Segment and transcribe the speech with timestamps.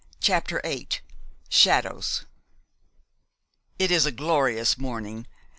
[0.19, 0.87] CHAPTER VIII
[1.47, 2.25] SHADOWS
[3.77, 5.27] "It is a glorious morning.